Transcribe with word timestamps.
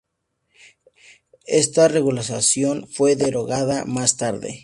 Esta 1.45 1.87
regulación 1.87 2.87
fue 2.87 3.15
derogada 3.15 3.85
más 3.85 4.17
tarde. 4.17 4.59